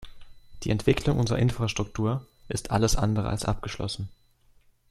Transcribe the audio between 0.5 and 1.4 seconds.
Die Entwicklung unserer